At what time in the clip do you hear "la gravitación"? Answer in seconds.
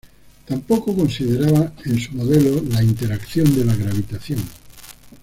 3.65-4.39